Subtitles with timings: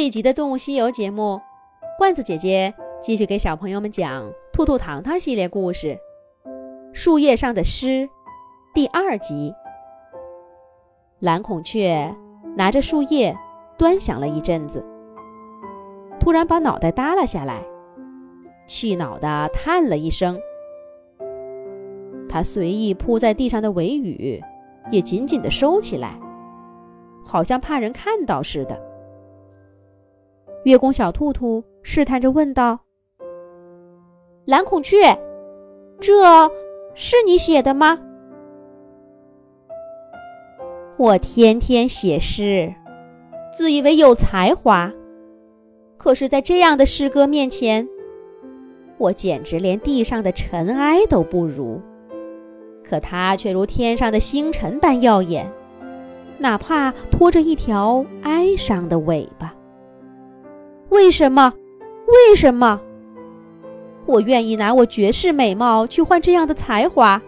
[0.00, 1.38] 这一集的《动物西游》节目，
[1.98, 5.88] 罐子姐姐继续给小朋友们讲《兔兔糖糖》系列故事，
[6.94, 7.86] 《树叶上的诗》
[8.72, 9.52] 第二集。
[11.18, 12.16] 蓝孔雀
[12.56, 13.36] 拿着树叶
[13.76, 14.82] 端详了一阵子，
[16.18, 17.62] 突然把脑袋耷拉下来，
[18.66, 20.40] 气恼地叹了一声。
[22.26, 24.42] 它随意铺在地上的尾羽
[24.90, 26.18] 也紧紧地收起来，
[27.22, 28.88] 好像怕人看到似的。
[30.64, 32.78] 月宫小兔兔试探着问道
[34.44, 35.18] ：“蓝孔雀，
[35.98, 36.50] 这
[36.94, 37.98] 是你写的吗？”
[40.98, 42.74] 我天天写诗，
[43.52, 44.92] 自以为有才华，
[45.96, 47.88] 可是，在这样的诗歌面前，
[48.98, 51.80] 我简直连地上的尘埃都不如。
[52.84, 55.50] 可它却如天上的星辰般耀眼，
[56.36, 59.54] 哪怕拖着一条哀伤的尾巴。
[60.90, 61.54] 为什么？
[62.06, 62.80] 为什么？
[64.06, 67.22] 我愿意拿我绝世美貌去换这样的才华。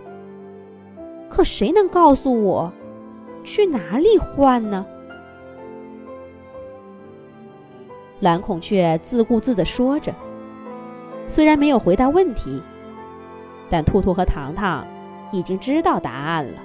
[1.31, 2.73] 可谁能告诉我？
[3.45, 4.85] 去哪里换呢？
[8.21, 10.13] 蓝孔雀自顾自地说着，
[11.27, 12.61] 虽然没有回答问题，
[13.71, 14.85] 但兔兔和糖糖
[15.33, 16.59] 已经知道答案了。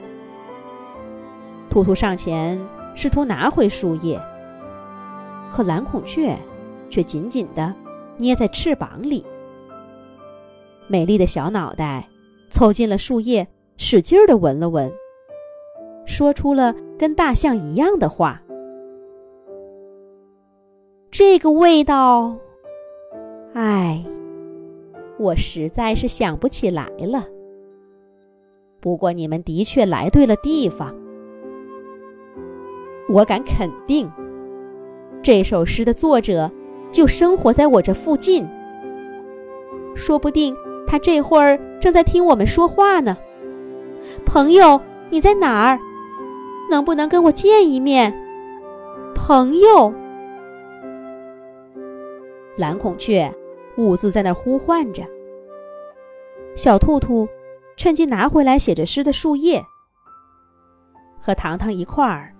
[1.69, 2.59] 兔兔上前
[2.95, 4.19] 试图拿回树叶，
[5.52, 6.38] 可蓝孔雀
[6.89, 7.73] 却紧紧地
[8.17, 9.25] 捏在翅膀里。
[10.88, 12.07] 美丽的小脑袋
[12.49, 14.91] 凑近了树叶，使劲地闻了闻。
[16.05, 18.41] 说出了跟大象一样的话。
[21.11, 22.38] 这个味道，
[23.53, 24.05] 唉，
[25.17, 27.25] 我实在是想不起来了。
[28.79, 30.95] 不过你们的确来对了地方。
[33.09, 34.09] 我敢肯定，
[35.23, 36.49] 这首诗的作者
[36.91, 38.47] 就生活在我这附近。
[39.95, 43.17] 说不定他这会儿正在听我们说话呢。
[44.25, 44.79] 朋友，
[45.09, 45.79] 你在哪儿？
[46.69, 48.13] 能不能跟我见一面，
[49.16, 49.94] 朋友？
[52.57, 53.33] 蓝孔雀
[53.78, 55.03] 兀自在那呼唤着。
[56.56, 57.28] 小兔兔
[57.75, 59.63] 趁机拿回来写着诗的树叶，
[61.19, 62.33] 和糖糖一块儿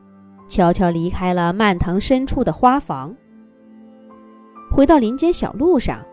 [0.48, 3.16] 悄悄离开了蔓藤深处的花房。
[4.78, 6.06] 回到林间小路上，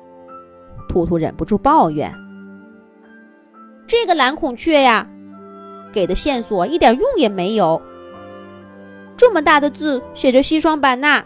[0.88, 2.10] 兔兔忍不住抱怨
[3.86, 5.06] ：“这个蓝孔雀呀，
[5.92, 7.82] 给的线索一点用也没有。”
[9.18, 11.22] 这么大的字写着西双版纳，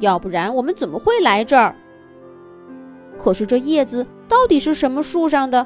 [0.00, 1.76] 要不然我们怎么会来这儿？
[3.16, 5.64] 可是这叶子到底是什么树上的？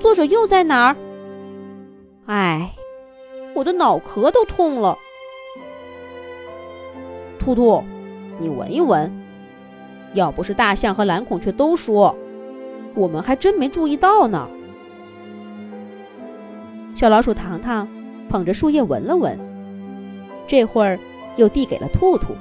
[0.00, 0.96] 作者又在哪儿？
[2.26, 2.74] 哎，
[3.54, 4.98] 我的脑壳都痛了。
[7.38, 7.84] 兔兔，
[8.40, 9.08] 你闻一闻，
[10.16, 12.16] 要不是大象和蓝孔雀都说，
[12.94, 14.48] 我们还真没注意到呢。
[16.94, 17.86] 小老鼠糖糖
[18.26, 19.38] 捧着树叶闻了闻。
[20.46, 20.98] 这会儿，
[21.36, 22.34] 又递给了兔兔。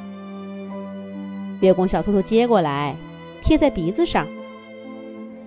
[1.60, 2.96] 月宫小兔兔接过来，
[3.42, 4.26] 贴在鼻子上，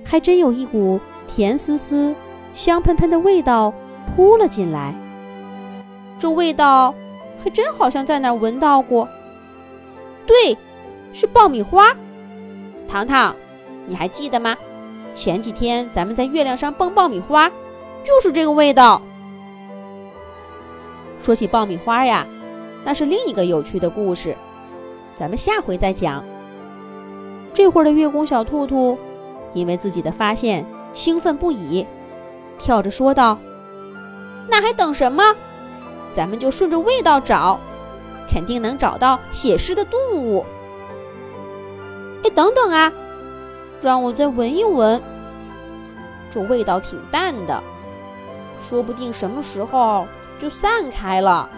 [0.04, 2.14] 还真有一股甜丝丝、
[2.52, 3.72] 香喷喷的味道
[4.14, 4.94] 扑了进来。
[6.18, 6.94] 这味道
[7.42, 9.08] 还真好像在哪儿闻到过。
[10.26, 10.58] 对，
[11.14, 11.96] 是爆米花。
[12.88, 13.36] 糖糖，
[13.86, 14.56] 你还记得吗？
[15.14, 17.50] 前几天咱们在月亮上蹦爆米花，
[18.02, 19.02] 就是这个味道。
[21.22, 22.26] 说起爆米花呀。
[22.84, 24.34] 那是另一个有趣的故事，
[25.14, 26.24] 咱们下回再讲。
[27.52, 28.96] 这会儿的月宫小兔兔，
[29.52, 31.86] 因为自己的发现兴奋不已，
[32.56, 33.38] 跳着说道
[34.48, 35.22] ：“那还等什么？
[36.14, 37.58] 咱们就顺着味道找，
[38.30, 40.46] 肯定能找到写诗的动物。”
[42.24, 42.92] 哎，等等啊，
[43.80, 45.00] 让我再闻一闻。
[46.30, 47.62] 这味道挺淡的，
[48.68, 50.06] 说不定什么时候
[50.38, 51.48] 就散开了。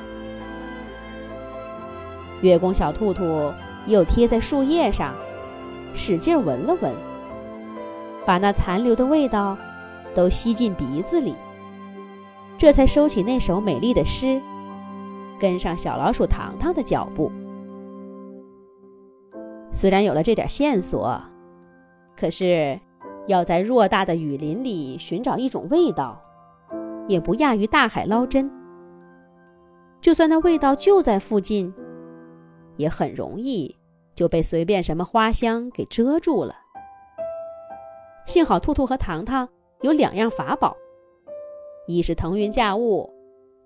[2.41, 3.53] 月宫小兔兔
[3.87, 5.13] 又贴在树叶上，
[5.95, 6.95] 使劲闻了闻，
[8.25, 9.57] 把那残留的味道
[10.15, 11.35] 都吸进鼻子里，
[12.57, 14.41] 这才收起那首美丽的诗，
[15.39, 17.33] 跟上小老鼠糖糖的脚步。
[19.81, 21.19] 虽然有了这点线索，
[22.15, 22.79] 可是
[23.27, 26.21] 要在偌大的雨林里寻找一种味道，
[27.09, 28.51] 也不亚于大海捞针。
[30.03, 31.73] 就算那味道就在附近。
[32.77, 33.75] 也很容易
[34.15, 36.55] 就被随便什么花香给遮住了。
[38.27, 39.49] 幸好兔兔和糖糖
[39.81, 40.77] 有两样法宝，
[41.87, 43.11] 一是腾云驾雾，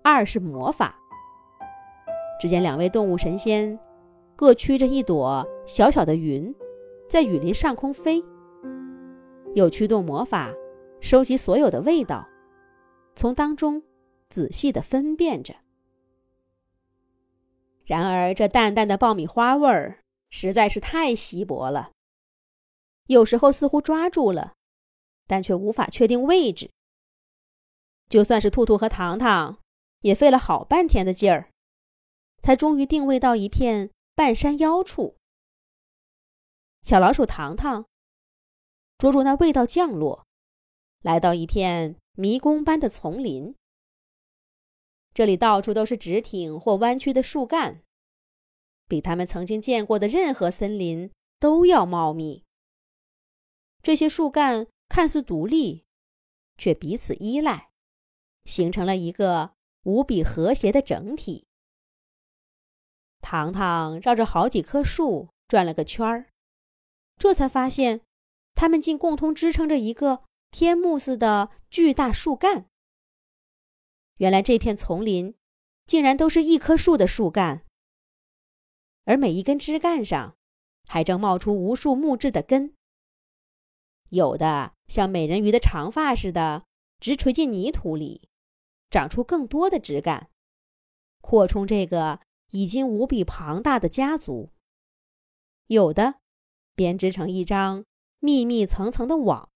[0.01, 0.95] 二是魔法。
[2.39, 3.77] 只见两位动物神仙
[4.37, 6.53] 各驱着一朵小小的云，
[7.09, 8.23] 在雨林上空飞。
[9.55, 10.53] 又驱动魔法，
[11.01, 12.27] 收集所有的味道，
[13.15, 13.81] 从当中
[14.29, 15.55] 仔细的分辨着。
[17.83, 21.91] 然而，这淡淡的爆米花味儿实在是太稀薄了。
[23.07, 24.53] 有时候似乎抓住了，
[25.25, 26.69] 但却无法确定位置。
[28.07, 29.57] 就算是兔兔和糖糖，
[30.01, 31.49] 也费了好半天的劲儿，
[32.43, 35.15] 才终于定位到一片半山腰处。
[36.85, 37.87] 小老鼠糖糖
[38.99, 40.27] 捉住那味道降落，
[41.01, 43.55] 来到一片迷宫般的丛林。
[45.11, 47.81] 这里到处都是直挺或弯曲的树干，
[48.87, 52.43] 比他们曾经见过的任何森林都要茂密。
[53.81, 55.85] 这些树干看似独立，
[56.55, 57.71] 却彼此依赖，
[58.43, 59.55] 形成了一个
[59.85, 61.47] 无比和谐的整体。
[63.21, 66.29] 糖糖绕着好几棵树转了个圈儿，
[67.17, 68.01] 这才发现，
[68.53, 72.69] 它们竟共同支撑着一个天幕似的巨大树干。
[74.17, 75.35] 原来这片丛林，
[75.85, 77.65] 竟然都是一棵树的树干，
[79.03, 80.37] 而每一根枝干上，
[80.87, 82.75] 还正冒出无数木质的根。
[84.09, 86.65] 有的像美人鱼的长发似的
[86.99, 88.29] 直垂进泥土里，
[88.89, 90.29] 长出更多的枝干，
[91.21, 92.21] 扩充这个
[92.51, 94.51] 已经无比庞大的家族；
[95.67, 96.21] 有的
[96.75, 97.85] 编织成一张
[98.19, 99.49] 密密层层的网，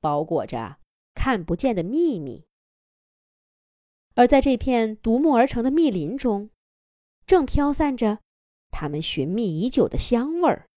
[0.00, 0.78] 包裹着
[1.14, 2.46] 看不见的秘密。
[4.14, 6.50] 而在这片独木而成的密林中，
[7.26, 8.20] 正飘散着
[8.70, 10.68] 他们寻觅已久的香味儿。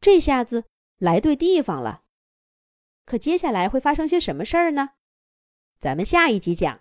[0.00, 0.64] 这下子。
[0.98, 2.04] 来对地方了，
[3.04, 4.90] 可接下来会发生些什么事儿呢？
[5.78, 6.80] 咱们下一集讲。